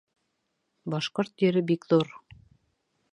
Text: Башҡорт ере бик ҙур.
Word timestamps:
Башҡорт 0.93 1.45
ере 1.47 1.63
бик 1.73 1.85
ҙур. 1.93 2.11